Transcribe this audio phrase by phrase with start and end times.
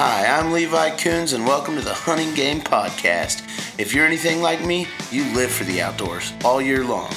[0.00, 3.42] Hi, I'm Levi Coons, and welcome to the Hunting Game Podcast.
[3.80, 7.10] If you're anything like me, you live for the outdoors all year long.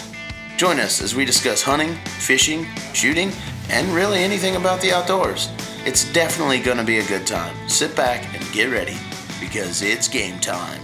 [0.57, 3.33] Join us as we discuss hunting, fishing, shooting,
[3.69, 5.49] and really anything about the outdoors.
[5.85, 7.55] It's definitely going to be a good time.
[7.69, 8.97] Sit back and get ready
[9.39, 10.81] because it's game time.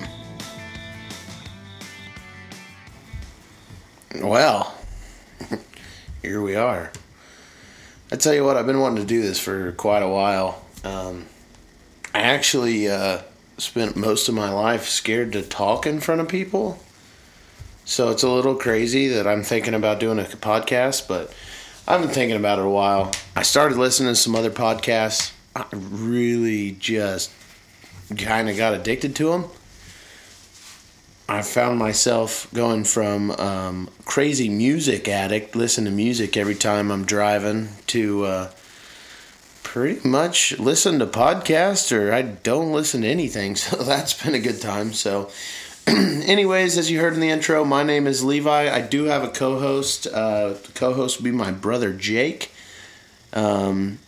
[4.22, 4.78] Well,
[6.22, 6.92] here we are.
[8.12, 10.64] I tell you what, I've been wanting to do this for quite a while.
[10.84, 11.26] Um,
[12.18, 13.22] I actually uh,
[13.60, 16.80] spent most of my life scared to talk in front of people.
[17.86, 21.32] So it's a little crazy that I'm thinking about doing a podcast, but
[21.88, 23.12] I've been thinking about it a while.
[23.36, 25.32] I started listening to some other podcasts.
[25.56, 27.32] I really just
[28.18, 29.46] kind of got addicted to them.
[31.30, 37.06] I found myself going from um, crazy music addict, listen to music every time I'm
[37.06, 38.52] driving, to uh,
[39.78, 43.56] pretty much listen to podcasts or I don't listen to anything.
[43.68, 44.92] So that's been a good time.
[44.92, 45.30] So,
[45.88, 48.74] anyways, as you heard in the intro, my name is Levi.
[48.74, 50.08] I do have a co host.
[50.08, 52.52] Uh, co host will be my brother Jake.
[53.34, 54.00] Um,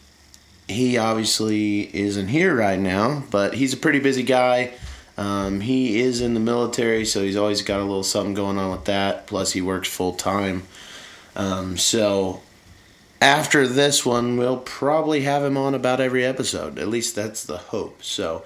[0.67, 4.73] he obviously isn't here right now, but he's a pretty busy guy.
[5.17, 8.71] Um, he is in the military, so he's always got a little something going on
[8.71, 9.27] with that.
[9.27, 10.63] Plus, he works full time.
[11.35, 12.41] Um, so,
[13.21, 16.79] after this one, we'll probably have him on about every episode.
[16.79, 18.01] At least that's the hope.
[18.03, 18.43] So,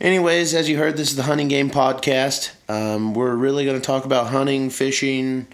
[0.00, 2.52] anyways, as you heard, this is the Hunting Game Podcast.
[2.68, 5.46] Um, we're really going to talk about hunting, fishing,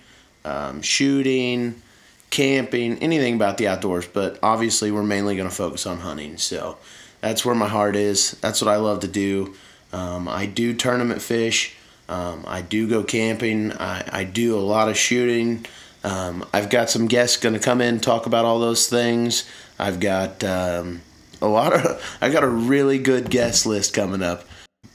[0.45, 1.83] um, shooting,
[2.31, 4.07] camping, anything about the outdoors.
[4.07, 6.37] But obviously, we're mainly going to focus on hunting.
[6.39, 6.79] So,
[7.21, 8.33] that's where my heart is.
[8.41, 9.55] That's what I love to do.
[9.93, 11.77] Um, I do tournament fish.
[12.09, 13.73] Um, I do go camping.
[13.73, 15.67] I, I do a lot of shooting.
[16.05, 19.49] Um, I've got some guests going to come in talk about all those things.
[19.79, 21.03] I've got um,
[21.41, 22.19] a lot of.
[22.21, 24.45] I got a really good guest list coming up.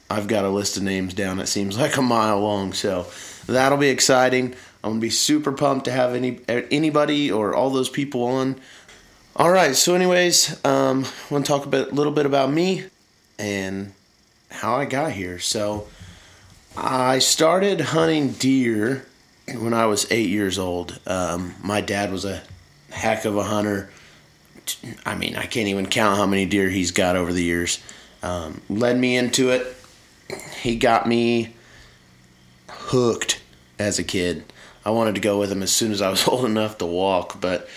[0.09, 3.07] I've got a list of names down that seems like a mile long, so
[3.45, 4.55] that'll be exciting.
[4.83, 8.59] I'm gonna be super pumped to have any anybody or all those people on.
[9.35, 12.85] All right, so anyways, um, I want to talk a bit, little bit about me
[13.37, 13.93] and
[14.49, 15.39] how I got here.
[15.39, 15.87] So
[16.75, 19.05] I started hunting deer
[19.55, 20.99] when I was eight years old.
[21.05, 22.43] Um, my dad was a
[22.89, 23.89] heck of a hunter.
[25.05, 27.81] I mean, I can't even count how many deer he's got over the years.
[28.21, 29.75] Um, led me into it.
[30.61, 31.53] He got me
[32.69, 33.41] hooked
[33.79, 34.43] as a kid.
[34.83, 37.39] I wanted to go with him as soon as I was old enough to walk,
[37.39, 37.69] but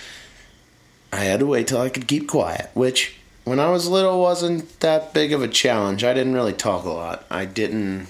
[1.13, 4.81] I had to wait till I could keep quiet, which when I was little wasn't
[4.81, 6.05] that big of a challenge.
[6.05, 7.25] I didn't really talk a lot.
[7.31, 8.07] I didn't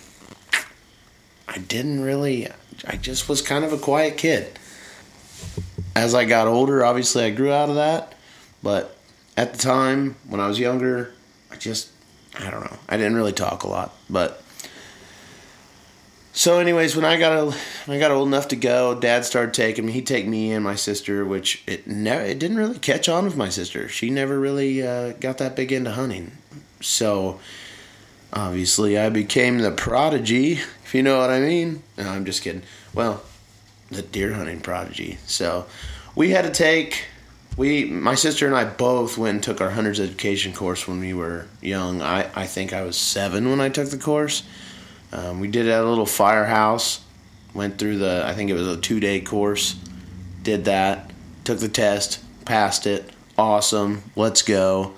[1.51, 2.49] I didn't really
[2.87, 4.59] I just was kind of a quiet kid.
[5.95, 8.15] As I got older, obviously I grew out of that,
[8.63, 8.97] but
[9.37, 11.13] at the time when I was younger,
[11.51, 11.91] I just
[12.39, 12.79] I don't know.
[12.89, 14.43] I didn't really talk a lot, but
[16.33, 17.55] so, anyways, when I got
[17.87, 19.93] when I got old enough to go, Dad started taking me.
[19.93, 23.37] He'd take me and my sister, which it never, it didn't really catch on with
[23.37, 23.89] my sister.
[23.89, 26.33] She never really uh, got that big into hunting.
[26.81, 27.41] So,
[28.33, 31.83] obviously, I became the prodigy, if you know what I mean.
[31.97, 32.63] No, I'm just kidding.
[32.93, 33.23] Well,
[33.91, 35.19] the deer hunting prodigy.
[35.27, 35.67] So,
[36.15, 37.07] we had to take.
[37.57, 41.15] We, my sister and I both went and took our hunter's education course when we
[41.15, 42.03] were young.
[42.03, 44.45] I, I think I was seven when I took the course
[45.13, 47.01] um, we did it at a little firehouse.
[47.53, 49.75] Went through the, I think it was a two day course.
[50.43, 51.11] Did that.
[51.45, 52.21] Took the test.
[52.45, 53.11] Passed it.
[53.37, 54.03] Awesome.
[54.15, 54.95] Let's go.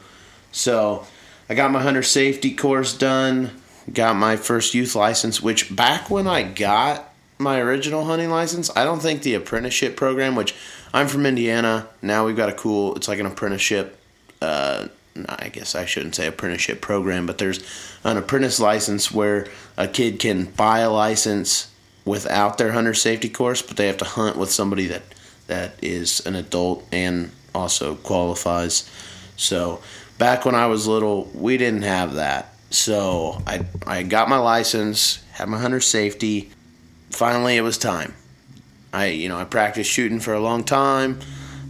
[0.51, 1.07] So
[1.49, 3.62] I got my hunter safety course done.
[3.91, 8.85] Got my first youth license, which back when I got my original hunting license, I
[8.85, 10.55] don't think the apprenticeship program, which
[10.93, 11.89] I'm from Indiana.
[12.01, 13.99] Now we've got a cool, it's like an apprenticeship.
[14.41, 14.89] Uh,
[15.29, 17.61] I guess I shouldn't say apprenticeship program, but there's
[18.05, 21.71] an apprentice license where a kid can buy a license
[22.05, 25.03] without their hunter safety course, but they have to hunt with somebody that
[25.49, 28.89] that is an adult and also qualifies.
[29.37, 29.83] So
[30.19, 32.52] back when I was little, we didn't have that.
[32.73, 36.51] So I I got my license, had my hunter safety.
[37.11, 38.15] Finally, it was time.
[38.93, 41.21] I you know I practiced shooting for a long time.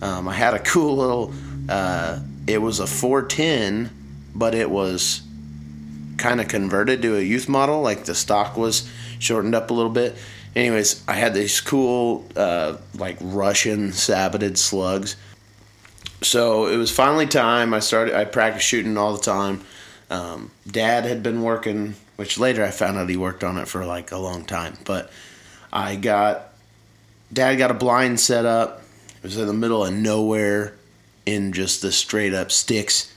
[0.01, 1.35] Um, I had a cool little.
[1.69, 3.91] Uh, it was a 410,
[4.35, 5.23] but it was
[6.19, 7.83] kind of converted to a youth model.
[7.83, 8.89] Like the stock was
[9.19, 10.17] shortened up a little bit.
[10.55, 15.17] Anyways, I had these cool, uh, like Russian saboted slugs.
[16.21, 17.75] So it was finally time.
[17.75, 18.15] I started.
[18.15, 19.65] I practiced shooting all the time.
[20.13, 23.87] Um, Dad had been working, which later I found out he worked on it for
[23.87, 24.77] like a long time.
[24.85, 25.11] But
[25.73, 26.53] I got
[27.33, 28.83] Dad got a blind set up.
[29.17, 30.75] It was in the middle of nowhere,
[31.25, 33.15] in just the straight up sticks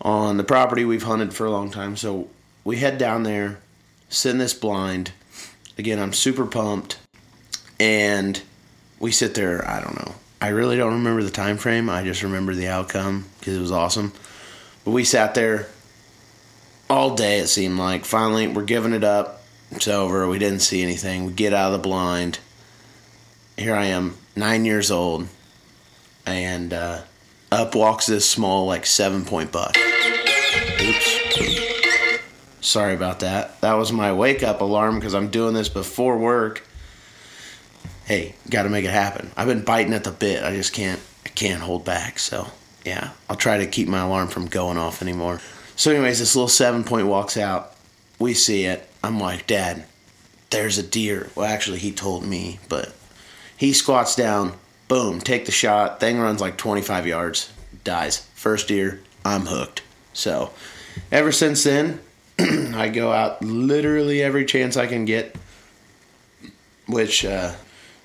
[0.00, 1.96] on the property we've hunted for a long time.
[1.96, 2.30] So
[2.64, 3.58] we head down there,
[4.08, 5.12] sit in this blind.
[5.76, 6.98] Again, I'm super pumped,
[7.78, 8.40] and
[8.98, 9.68] we sit there.
[9.68, 10.14] I don't know.
[10.40, 11.90] I really don't remember the time frame.
[11.90, 14.12] I just remember the outcome because it was awesome.
[14.84, 15.68] But we sat there
[16.92, 17.38] all day.
[17.38, 18.04] It seemed like.
[18.04, 19.42] Finally, we're giving it up.
[19.70, 20.28] It's over.
[20.28, 21.24] We didn't see anything.
[21.24, 22.38] We get out of the blind.
[23.56, 25.28] Here I am, nine years old,
[26.26, 27.02] and uh,
[27.50, 29.76] up walks this small, like seven point buck.
[30.80, 31.18] Oops.
[32.60, 33.60] Sorry about that.
[33.62, 36.66] That was my wake up alarm because I'm doing this before work.
[38.04, 39.30] Hey, got to make it happen.
[39.36, 40.44] I've been biting at the bit.
[40.44, 41.00] I just can't.
[41.24, 42.18] I can't hold back.
[42.18, 42.48] So
[42.84, 45.40] yeah, I'll try to keep my alarm from going off anymore.
[45.82, 47.74] So, anyways, this little seven point walks out.
[48.20, 48.88] We see it.
[49.02, 49.84] I'm like, Dad,
[50.50, 51.28] there's a deer.
[51.34, 52.94] Well, actually, he told me, but
[53.56, 54.52] he squats down.
[54.86, 55.98] Boom, take the shot.
[55.98, 57.52] Thing runs like 25 yards,
[57.82, 58.18] dies.
[58.36, 59.82] First deer, I'm hooked.
[60.12, 60.52] So,
[61.10, 61.98] ever since then,
[62.38, 65.34] I go out literally every chance I can get,
[66.86, 67.54] which uh,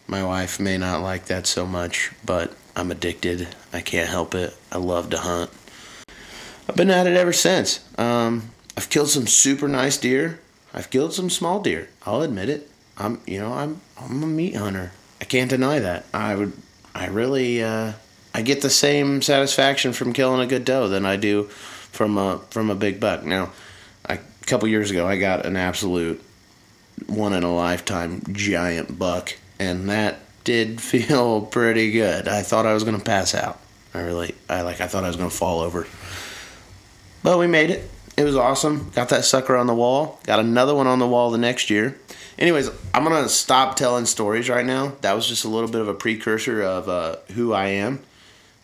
[0.07, 3.50] my wife may not like that so much, but I'm addicted.
[3.71, 4.56] I can't help it.
[4.71, 5.51] I love to hunt.
[6.68, 7.84] I've been at it ever since.
[7.98, 10.40] Um, I've killed some super nice deer.
[10.74, 11.90] I've killed some small deer.
[12.06, 12.69] I'll admit it.
[12.98, 14.92] I'm, you know, I'm, I'm a meat hunter.
[15.22, 16.06] I can't deny that.
[16.14, 16.54] I would,
[16.94, 17.94] I really, uh,
[18.34, 21.46] I get the same satisfaction from killing a good doe than I do
[21.92, 23.24] from a from a big buck.
[23.24, 23.52] Now,
[24.08, 26.24] I, a couple years ago, I got an absolute
[27.08, 32.28] one in a lifetime giant buck, and that did feel pretty good.
[32.28, 33.60] I thought I was gonna pass out.
[33.94, 35.88] I really, I like, I thought I was gonna fall over.
[37.24, 37.90] But we made it.
[38.16, 38.90] It was awesome.
[38.96, 40.19] Got that sucker on the wall.
[40.24, 42.00] Got another one on the wall the next year.
[42.40, 44.94] Anyways, I'm gonna stop telling stories right now.
[45.02, 48.00] That was just a little bit of a precursor of uh, who I am,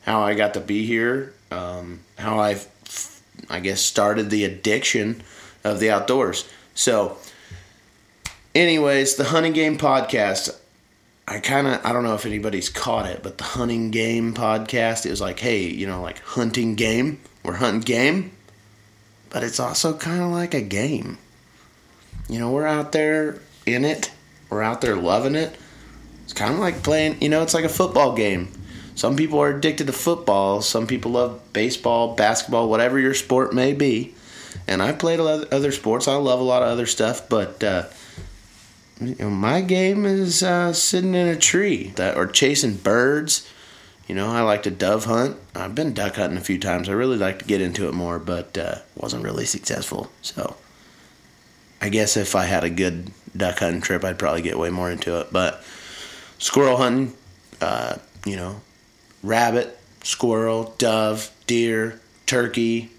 [0.04, 2.62] how I got to be here, um, how I,
[3.50, 5.24] I guess, started the addiction
[5.64, 6.50] of the outdoors.
[6.76, 7.18] So,
[8.54, 10.56] anyways, the hunting game podcast.
[11.26, 15.06] I kind of I don't know if anybody's caught it, but the hunting game podcast.
[15.06, 17.22] It was like, hey, you know, like hunting game.
[17.44, 18.32] We're hunting game,
[19.34, 21.18] but it's also kind of like a game.
[22.30, 24.12] You know, we're out there in it.
[24.50, 25.58] We're out there loving it.
[26.24, 28.50] It's kind of like playing, you know, it's like a football game.
[28.96, 30.62] Some people are addicted to football.
[30.62, 34.14] Some people love baseball, basketball, whatever your sport may be.
[34.68, 36.08] And I played other sports.
[36.08, 37.86] I love a lot of other stuff, but uh,
[39.02, 43.50] you know, my game is uh, sitting in a tree that, or chasing birds.
[44.08, 45.38] You know, I like to dove hunt.
[45.56, 46.90] I've been duck hunting a few times.
[46.90, 50.12] I really like to get into it more, but uh, wasn't really successful.
[50.22, 50.58] So
[51.82, 54.92] I guess if I had a good duck hunting trip, I'd probably get way more
[54.92, 55.32] into it.
[55.32, 55.64] But
[56.38, 57.14] squirrel hunting,
[57.62, 58.62] uh, you know,
[59.24, 62.92] rabbit, squirrel, dove, deer, turkey,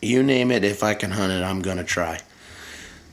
[0.00, 0.62] you name it.
[0.62, 2.20] If I can hunt it, I'm gonna try.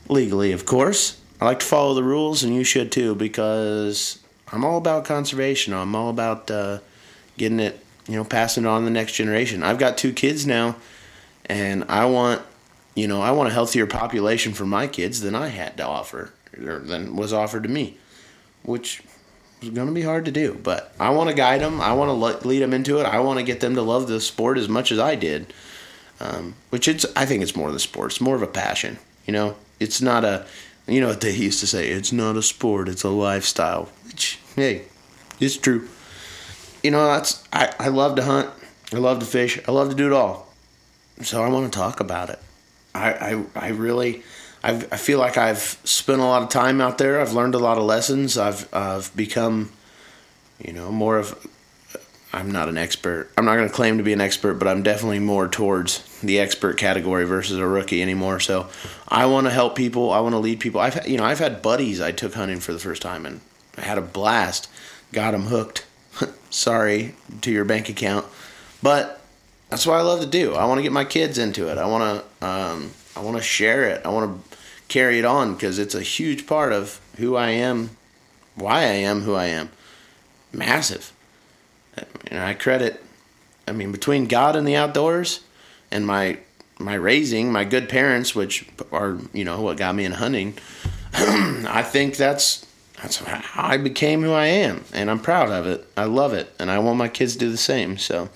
[0.08, 1.18] Legally, of course.
[1.40, 4.21] I like to follow the rules, and you should too, because
[4.52, 5.72] I'm all about conservation.
[5.72, 6.78] I'm all about uh,
[7.38, 9.62] getting it, you know, passing it on to the next generation.
[9.62, 10.76] I've got two kids now,
[11.46, 12.42] and I want,
[12.94, 16.32] you know, I want a healthier population for my kids than I had to offer,
[16.58, 17.96] or than was offered to me,
[18.62, 19.02] which
[19.62, 20.58] was going to be hard to do.
[20.62, 21.80] But I want to guide them.
[21.80, 23.06] I want to lead them into it.
[23.06, 25.52] I want to get them to love the sport as much as I did.
[26.20, 28.12] Um, which it's, I think it's more than sport.
[28.12, 28.98] It's more of a passion.
[29.26, 30.46] You know, it's not a,
[30.86, 31.88] you know what they used to say.
[31.88, 32.88] It's not a sport.
[32.88, 33.88] It's a lifestyle.
[34.06, 34.82] Which hey,
[35.40, 35.88] it's true.
[36.82, 38.50] You know, that's I, I love to hunt.
[38.92, 39.58] I love to fish.
[39.66, 40.48] I love to do it all.
[41.22, 42.38] So I want to talk about it.
[42.94, 44.22] I I, I really
[44.62, 47.20] I've, I feel like I've spent a lot of time out there.
[47.20, 48.38] I've learned a lot of lessons.
[48.38, 49.72] I've I've become,
[50.58, 51.46] you know, more of.
[52.34, 53.30] I'm not an expert.
[53.36, 56.38] I'm not going to claim to be an expert, but I'm definitely more towards the
[56.38, 58.40] expert category versus a rookie anymore.
[58.40, 58.70] So
[59.06, 60.10] I want to help people.
[60.10, 60.80] I want to lead people.
[60.80, 63.40] I've you know I've had buddies I took hunting for the first time, and
[63.78, 64.68] had a blast.
[65.12, 65.86] Got them hooked.
[66.50, 68.26] Sorry to your bank account,
[68.82, 69.20] but
[69.70, 70.54] that's what I love to do.
[70.54, 71.78] I want to get my kids into it.
[71.78, 74.04] I want to um, I want to share it.
[74.04, 74.56] I want to
[74.88, 77.90] carry it on because it's a huge part of who I am,
[78.54, 79.70] why I am who I am.
[80.52, 81.12] Massive.
[82.26, 83.02] And I credit.
[83.66, 85.40] I mean, between God and the outdoors,
[85.90, 86.38] and my
[86.78, 90.54] my raising, my good parents, which are you know what got me in hunting.
[91.14, 92.66] I think that's
[93.02, 95.84] that's how I became who I am, and I'm proud of it.
[95.96, 97.98] I love it, and I want my kids to do the same.
[97.98, 98.28] So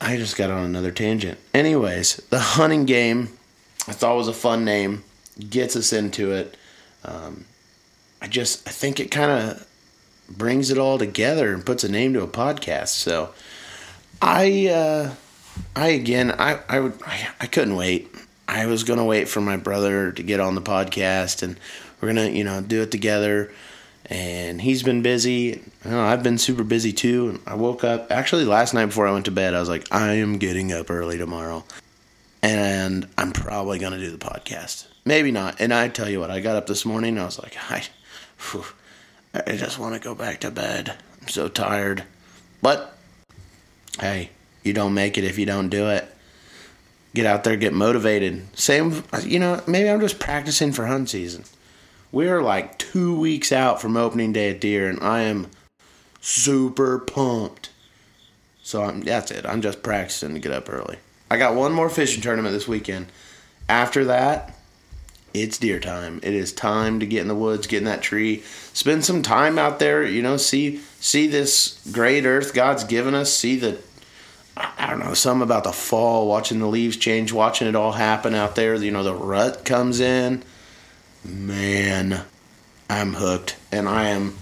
[0.00, 1.38] I just got on another tangent.
[1.54, 3.30] Anyways, the hunting game
[3.88, 5.02] I thought was a fun name,
[5.48, 6.56] gets us into it.
[7.04, 7.46] Um,
[8.20, 9.66] I just I think it kind of
[10.28, 12.88] brings it all together and puts a name to a podcast.
[12.88, 13.32] So
[14.20, 15.14] I uh,
[15.74, 18.14] I again I I would I, I couldn't wait.
[18.46, 21.58] I was gonna wait for my brother to get on the podcast, and
[22.00, 23.50] we're gonna you know do it together.
[24.10, 25.62] And he's been busy.
[25.84, 27.28] Know, I've been super busy too.
[27.28, 29.52] And I woke up actually last night before I went to bed.
[29.52, 31.64] I was like, I am getting up early tomorrow,
[32.42, 34.86] and I'm probably gonna do the podcast.
[35.04, 35.60] Maybe not.
[35.60, 37.18] And I tell you what, I got up this morning.
[37.18, 37.82] I was like, I,
[38.50, 38.64] whew,
[39.34, 40.96] I just want to go back to bed.
[41.20, 42.04] I'm so tired.
[42.60, 42.96] But
[44.00, 44.30] hey,
[44.62, 46.06] you don't make it if you don't do it.
[47.14, 48.46] Get out there, get motivated.
[48.58, 51.44] Same, you know, maybe I'm just practicing for hunt season.
[52.10, 55.50] We're like two weeks out from opening day at deer, and I am
[56.20, 57.70] super pumped.
[58.62, 59.46] So I'm, that's it.
[59.46, 60.98] I'm just practicing to get up early.
[61.30, 63.06] I got one more fishing tournament this weekend.
[63.68, 64.54] After that,
[65.34, 66.20] it's deer time.
[66.22, 69.58] It is time to get in the woods, get in that tree, spend some time
[69.58, 70.04] out there.
[70.04, 73.32] You know, see see this great earth God's given us.
[73.32, 73.78] See the
[74.56, 78.34] I don't know some about the fall, watching the leaves change, watching it all happen
[78.34, 78.74] out there.
[78.74, 80.42] You know, the rut comes in.
[81.24, 82.22] Man,
[82.88, 84.36] I'm hooked, and I am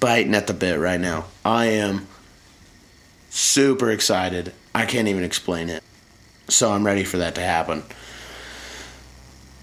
[0.00, 1.26] biting at the bit right now.
[1.44, 2.06] I am
[3.30, 4.52] super excited.
[4.74, 5.82] I can't even explain it.
[6.48, 7.82] So I'm ready for that to happen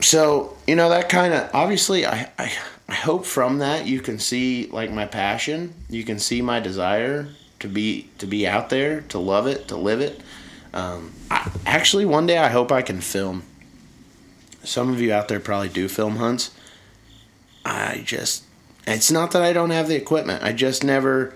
[0.01, 2.51] so you know that kind of obviously I, I
[2.89, 7.29] i hope from that you can see like my passion you can see my desire
[7.59, 10.21] to be to be out there to love it to live it
[10.73, 13.43] um, I, actually one day i hope i can film
[14.65, 16.51] some of you out there probably do film hunts
[17.63, 18.43] i just
[18.87, 21.33] it's not that i don't have the equipment i just never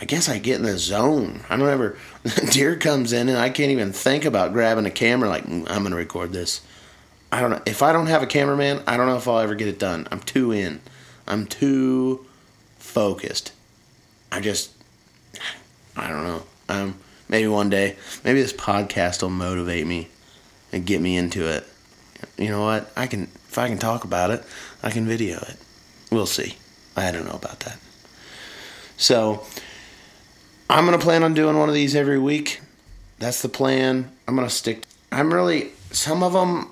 [0.00, 1.96] i guess i get in the zone i don't ever
[2.50, 5.82] deer comes in and i can't even think about grabbing a camera like mm, i'm
[5.82, 6.60] gonna record this
[7.32, 7.62] I don't know.
[7.64, 10.06] If I don't have a cameraman, I don't know if I'll ever get it done.
[10.10, 10.82] I'm too in.
[11.26, 12.26] I'm too
[12.78, 13.52] focused.
[14.30, 14.70] I just,
[15.96, 16.42] I don't know.
[16.68, 16.98] Um,
[17.30, 20.08] maybe one day, maybe this podcast will motivate me
[20.72, 21.66] and get me into it.
[22.38, 22.90] You know what?
[22.96, 24.42] I can, if I can talk about it,
[24.82, 25.56] I can video it.
[26.10, 26.56] We'll see.
[26.96, 27.78] I don't know about that.
[28.96, 29.46] So,
[30.68, 32.60] I'm to plan on doing one of these every week.
[33.18, 34.10] That's the plan.
[34.26, 34.84] I'm to stick.
[35.10, 36.70] I'm really, some of them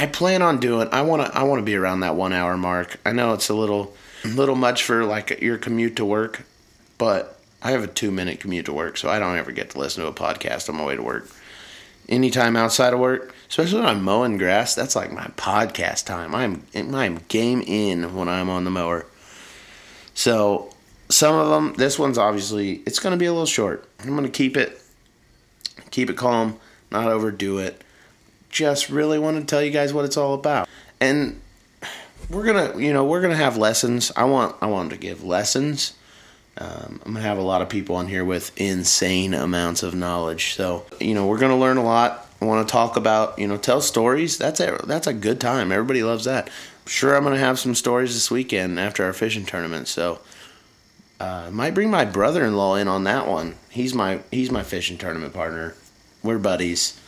[0.00, 0.88] I plan on doing.
[0.92, 1.38] I want to.
[1.38, 2.98] I want to be around that one hour mark.
[3.04, 3.94] I know it's a little,
[4.24, 6.46] little much for like your commute to work,
[6.96, 9.78] but I have a two minute commute to work, so I don't ever get to
[9.78, 11.28] listen to a podcast on my way to work.
[12.08, 16.34] Anytime outside of work, especially when I'm mowing grass, that's like my podcast time.
[16.34, 19.06] I'm I'm game in when I'm on the mower.
[20.14, 20.74] So
[21.08, 23.88] some of them, this one's obviously it's going to be a little short.
[24.00, 24.80] I'm going to keep it,
[25.90, 26.58] keep it calm,
[26.90, 27.82] not overdo it
[28.50, 30.68] just really want to tell you guys what it's all about.
[31.00, 31.40] And
[32.28, 34.12] we're gonna, you know, we're gonna have lessons.
[34.16, 35.94] I want, I want to give lessons.
[36.60, 40.54] Um, I'm gonna have a lot of people on here with insane amounts of knowledge.
[40.54, 42.26] So, you know, we're gonna learn a lot.
[42.40, 44.36] I want to talk about, you know, tell stories.
[44.36, 45.72] That's a that's a good time.
[45.72, 46.48] Everybody loves that.
[46.48, 49.88] I'm sure, I'm gonna have some stories this weekend after our fishing tournament.
[49.88, 50.20] So,
[51.18, 53.56] uh, might bring my brother-in-law in on that one.
[53.70, 55.74] He's my he's my fishing tournament partner.
[56.22, 57.00] We're buddies.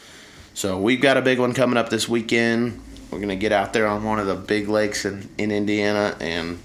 [0.55, 2.81] So we've got a big one coming up this weekend.
[3.11, 6.59] We're gonna get out there on one of the big lakes in, in Indiana and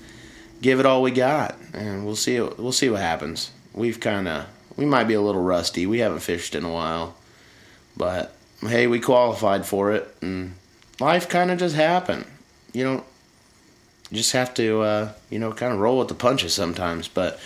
[0.62, 2.40] give it all we got, and we'll see.
[2.40, 3.52] We'll see what happens.
[3.74, 4.46] We've kind of
[4.76, 5.86] we might be a little rusty.
[5.86, 7.16] We haven't fished in a while,
[7.96, 10.54] but hey, we qualified for it, and
[11.00, 12.26] life kind of just happened.
[12.74, 13.06] You know,
[14.10, 17.08] you just have to uh, you know kind of roll with the punches sometimes.
[17.08, 17.40] But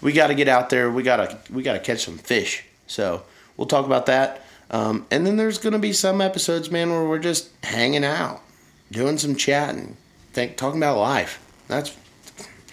[0.00, 0.90] we got to get out there.
[0.90, 2.64] We gotta we gotta catch some fish.
[2.86, 3.22] So
[3.56, 4.44] we'll talk about that.
[4.70, 8.42] Um, and then there's to be some episodes, man, where we're just hanging out,
[8.90, 9.96] doing some chatting,
[10.32, 11.42] think, talking about life.
[11.68, 11.96] That's,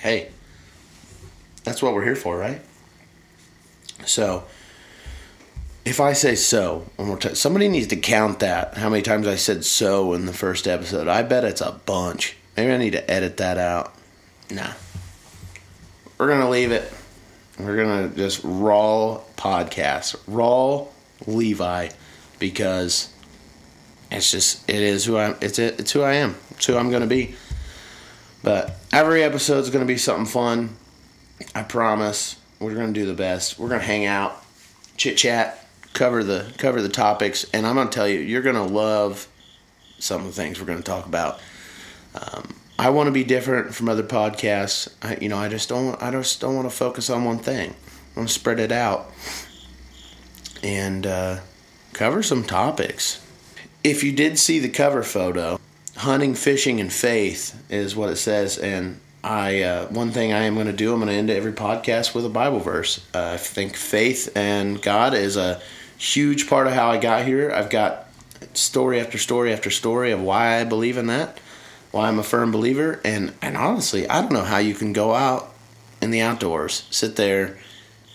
[0.05, 0.29] hey,
[1.63, 2.62] that's what we're here for, right?
[4.05, 4.43] So,
[5.83, 8.77] if I say so one more time, somebody needs to count that.
[8.77, 11.07] How many times I said so in the first episode?
[11.07, 12.38] I bet it's a bunch.
[12.55, 13.95] Maybe I need to edit that out.
[14.51, 14.74] Nah.
[16.19, 16.93] We're going to leave it.
[17.57, 20.15] We're going to just raw podcast.
[20.27, 20.85] Raw
[21.25, 21.89] Levi
[22.38, 23.12] because
[24.12, 26.35] it's just it is who I it's it, it's who I am.
[26.51, 27.35] It's who I'm going to be.
[28.45, 30.77] But every episode is going to be something fun.
[31.55, 32.35] I promise.
[32.59, 33.57] We're going to do the best.
[33.57, 34.39] We're going to hang out,
[34.97, 38.55] chit chat, cover the cover the topics, and I'm going to tell you, you're going
[38.55, 39.27] to love
[39.97, 41.39] some of the things we're going to talk about.
[42.13, 44.93] Um, I want to be different from other podcasts.
[45.01, 45.99] I, you know, I just don't.
[45.99, 47.71] I just don't want to focus on one thing.
[47.71, 49.11] I want to spread it out
[50.61, 51.39] and uh,
[51.93, 53.25] cover some topics.
[53.83, 55.59] If you did see the cover photo,
[56.05, 60.53] hunting, fishing, and faith is what it says, and I uh, one thing I am
[60.53, 60.93] going to do.
[60.93, 63.03] I'm going to end every podcast with a Bible verse.
[63.13, 65.59] Uh, I think faith and God is a
[65.97, 67.51] huge part of how I got here.
[67.51, 68.07] I've got
[68.53, 71.39] story after story after story of why I believe in that,
[71.91, 75.15] why I'm a firm believer, and and honestly, I don't know how you can go
[75.15, 75.53] out
[76.03, 77.57] in the outdoors, sit there,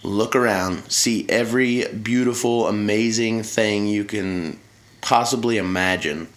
[0.05, 4.61] look around, see every beautiful, amazing thing you can
[5.01, 6.29] possibly imagine.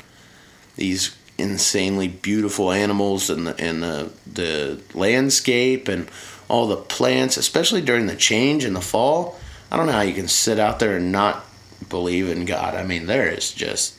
[0.77, 6.09] These insanely beautiful animals and the and the the landscape and
[6.47, 9.39] all the plants, especially during the change in the fall.
[9.71, 11.43] I don't know how you can sit out there and not
[11.89, 12.75] believe in God.
[12.75, 13.95] I mean, there is just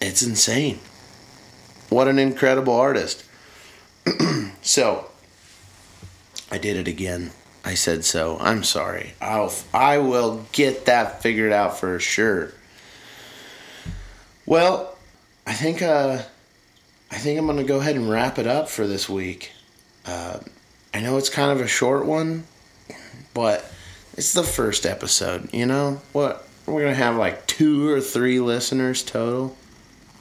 [0.00, 0.78] it's insane.
[1.88, 3.24] What an incredible artist.
[4.62, 5.06] so,
[6.50, 7.30] I did it again.
[7.64, 8.38] I said so.
[8.40, 9.14] I'm sorry.
[9.20, 12.52] I'll I will get that figured out for sure.
[14.46, 14.96] Well,
[15.46, 16.22] I think uh
[17.10, 19.52] I think I'm going to go ahead and wrap it up for this week.
[20.04, 20.38] Uh,
[20.92, 22.44] I know it's kind of a short one,
[23.34, 23.70] but
[24.16, 25.52] it's the first episode.
[25.52, 26.46] You know what?
[26.66, 29.56] We're gonna have like two or three listeners total.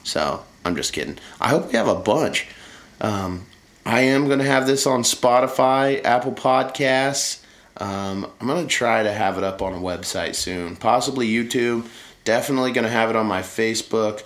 [0.04, 1.18] So I'm just kidding.
[1.42, 2.48] I hope we have a bunch.
[3.02, 3.48] Um,
[3.86, 7.44] I am gonna have this on Spotify, Apple Podcasts.
[7.78, 11.88] Um, I'm gonna try to have it up on a website soon, possibly YouTube.
[12.24, 14.24] Definitely gonna have it on my Facebook.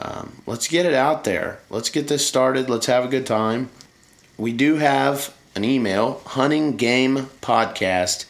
[0.00, 1.60] Um, let's get it out there.
[1.70, 2.68] Let's get this started.
[2.68, 3.70] Let's have a good time.
[4.36, 8.26] We do have an email, huntinggamepodcast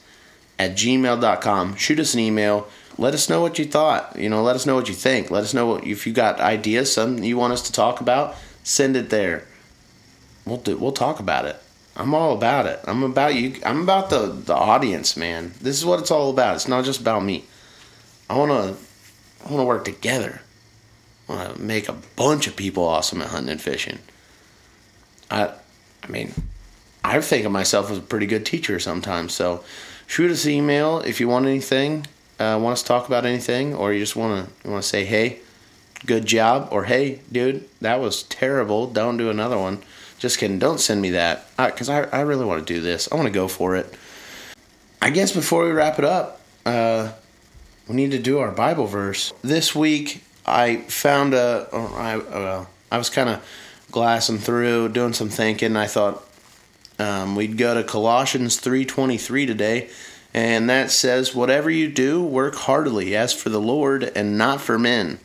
[0.58, 1.76] at gmail.com.
[1.76, 2.68] Shoot us an email.
[2.98, 4.16] Let us know what you thought.
[4.16, 5.30] You know, let us know what you think.
[5.30, 8.36] Let us know what, if you got ideas, something you want us to talk about.
[8.62, 9.46] Send it there.
[10.44, 11.56] We'll do, we'll talk about it.
[11.96, 12.80] I'm all about it.
[12.84, 13.54] I'm about you.
[13.64, 15.54] I'm about the the audience, man.
[15.60, 16.56] This is what it's all about.
[16.56, 17.44] It's not just about me.
[18.28, 18.74] I wanna
[19.46, 20.40] I wanna work together
[21.28, 23.98] want to make a bunch of people awesome at hunting and fishing.
[25.30, 25.52] I,
[26.02, 26.32] I mean,
[27.02, 29.34] I think of myself as a pretty good teacher sometimes.
[29.34, 29.64] So,
[30.06, 32.06] shoot us an email if you want anything,
[32.38, 35.04] uh, want us to talk about anything, or you just want to want to say,
[35.04, 35.40] hey,
[36.06, 38.86] good job, or hey, dude, that was terrible.
[38.86, 39.82] Don't do another one.
[40.18, 40.58] Just kidding.
[40.58, 43.08] Don't send me that because I, I, I really want to do this.
[43.10, 43.92] I want to go for it.
[45.02, 47.12] I guess before we wrap it up, uh,
[47.88, 49.34] we need to do our Bible verse.
[49.42, 51.68] This week, I found a.
[51.72, 53.44] I uh, I was kind of
[53.90, 55.76] glassing through, doing some thinking.
[55.76, 56.22] I thought
[56.98, 59.88] um, we'd go to Colossians three twenty three today,
[60.32, 64.78] and that says, "Whatever you do, work heartily as for the Lord and not for
[64.78, 65.18] men."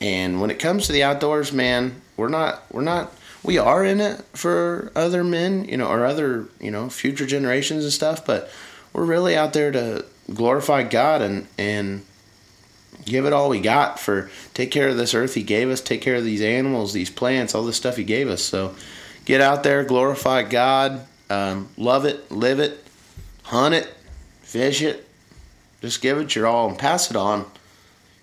[0.00, 3.12] And when it comes to the outdoors, man, we're not we're not
[3.42, 7.84] we are in it for other men, you know, or other you know future generations
[7.84, 8.50] and stuff, but
[8.92, 12.04] we're really out there to glorify God and and
[13.04, 16.00] give it all we got for take care of this earth he gave us, take
[16.00, 18.42] care of these animals, these plants, all this stuff he gave us.
[18.42, 18.74] So
[19.24, 22.84] get out there, glorify God, um, love it, live it,
[23.44, 23.92] hunt it,
[24.42, 25.08] fish it.
[25.80, 27.44] Just give it your all and pass it on.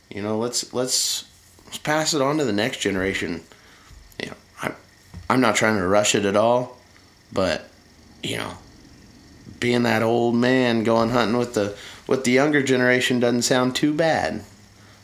[0.10, 1.26] You know, let's let's
[1.66, 3.42] let's pass it on to the next generation.
[4.20, 4.72] You know, I
[5.30, 6.78] I'm not trying to rush it at all,
[7.32, 7.70] but
[8.24, 8.54] you know,
[9.60, 13.94] being that old man going hunting with the with the younger generation doesn't sound too
[13.94, 14.44] bad.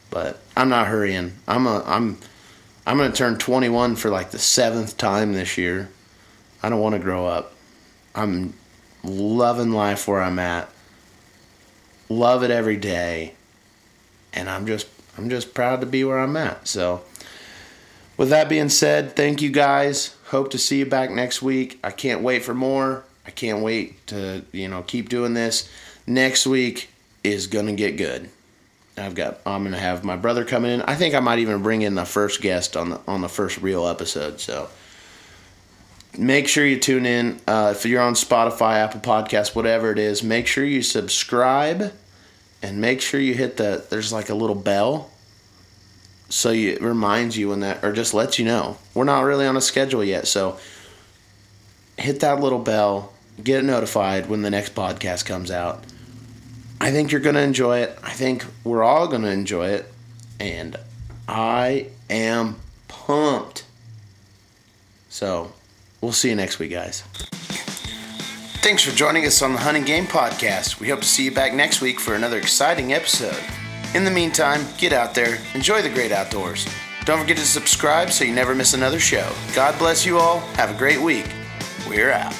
[0.09, 1.33] But I'm not hurrying.
[1.47, 2.17] I'm a I'm
[2.85, 5.89] I'm gonna turn 21 for like the seventh time this year.
[6.63, 7.53] I don't want to grow up.
[8.15, 8.53] I'm
[9.03, 10.69] loving life where I'm at.
[12.09, 13.33] Love it every day,
[14.33, 16.67] and I'm just I'm just proud to be where I'm at.
[16.67, 17.01] So,
[18.15, 20.15] with that being said, thank you guys.
[20.27, 21.79] Hope to see you back next week.
[21.83, 23.03] I can't wait for more.
[23.25, 25.69] I can't wait to you know keep doing this.
[26.05, 26.89] Next week
[27.23, 28.29] is gonna get good.
[28.97, 30.81] I've got I'm gonna have my brother coming in.
[30.81, 33.59] I think I might even bring in the first guest on the on the first
[33.59, 34.39] real episode.
[34.39, 34.69] So
[36.17, 37.39] make sure you tune in.
[37.47, 41.93] Uh, if you're on Spotify, Apple Podcasts, whatever it is, make sure you subscribe
[42.61, 45.11] and make sure you hit the there's like a little bell
[46.29, 48.77] so you, it reminds you when that or just lets you know.
[48.93, 50.57] We're not really on a schedule yet, so
[51.97, 55.83] hit that little bell, get notified when the next podcast comes out.
[56.79, 57.97] I think you're going to enjoy it.
[58.03, 59.91] I think we're all going to enjoy it.
[60.39, 60.77] And
[61.27, 63.65] I am pumped.
[65.09, 65.53] So,
[66.01, 67.01] we'll see you next week, guys.
[68.61, 70.79] Thanks for joining us on the Hunting Game Podcast.
[70.79, 73.41] We hope to see you back next week for another exciting episode.
[73.95, 76.67] In the meantime, get out there, enjoy the great outdoors.
[77.05, 79.31] Don't forget to subscribe so you never miss another show.
[79.55, 80.41] God bless you all.
[80.55, 81.25] Have a great week.
[81.87, 82.35] We're out.